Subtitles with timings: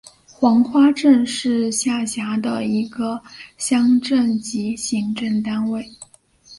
[0.25, 3.21] 黄花镇是下辖的一个
[3.55, 5.87] 乡镇级行政单位。